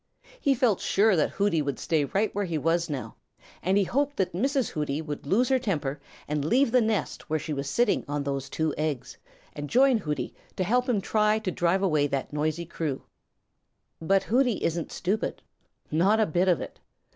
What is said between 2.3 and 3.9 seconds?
where he was now, and he